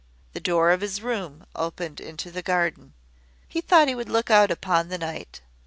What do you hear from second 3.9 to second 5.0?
would look out upon the